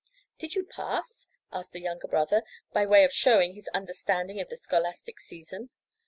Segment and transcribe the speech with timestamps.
[0.39, 2.41] "Did you pass?" asked the younger brother,
[2.73, 5.69] by way of showing his understanding of the scholastic season.